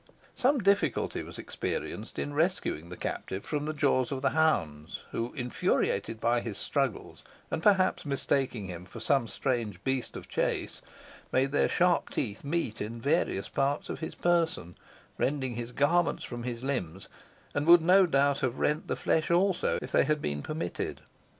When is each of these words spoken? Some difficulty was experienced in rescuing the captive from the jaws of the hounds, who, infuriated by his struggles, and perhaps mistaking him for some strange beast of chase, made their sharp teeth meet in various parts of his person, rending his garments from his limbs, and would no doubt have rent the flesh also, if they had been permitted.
Some 0.35 0.57
difficulty 0.57 1.21
was 1.21 1.37
experienced 1.37 2.17
in 2.17 2.33
rescuing 2.33 2.89
the 2.89 2.97
captive 2.97 3.45
from 3.45 3.65
the 3.67 3.71
jaws 3.73 4.11
of 4.11 4.23
the 4.23 4.31
hounds, 4.31 5.01
who, 5.11 5.31
infuriated 5.35 6.19
by 6.19 6.41
his 6.41 6.57
struggles, 6.57 7.23
and 7.51 7.61
perhaps 7.61 8.03
mistaking 8.03 8.65
him 8.65 8.85
for 8.85 8.99
some 8.99 9.27
strange 9.27 9.83
beast 9.83 10.17
of 10.17 10.27
chase, 10.27 10.81
made 11.31 11.51
their 11.51 11.69
sharp 11.69 12.09
teeth 12.09 12.43
meet 12.43 12.81
in 12.81 12.99
various 12.99 13.47
parts 13.47 13.89
of 13.89 13.99
his 13.99 14.15
person, 14.15 14.75
rending 15.19 15.53
his 15.53 15.71
garments 15.71 16.23
from 16.23 16.41
his 16.41 16.63
limbs, 16.63 17.07
and 17.53 17.67
would 17.67 17.83
no 17.83 18.07
doubt 18.07 18.39
have 18.39 18.57
rent 18.57 18.87
the 18.87 18.95
flesh 18.95 19.29
also, 19.29 19.77
if 19.83 19.91
they 19.91 20.05
had 20.05 20.19
been 20.19 20.41
permitted. 20.41 21.01